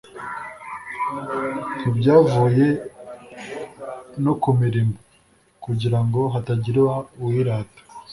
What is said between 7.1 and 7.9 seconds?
uwirata.